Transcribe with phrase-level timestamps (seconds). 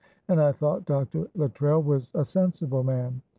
[0.29, 1.27] and I thought Dr.
[1.35, 3.21] Luttrell was a sensible man.